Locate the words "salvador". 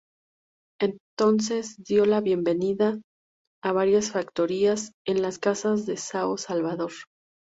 6.39-6.93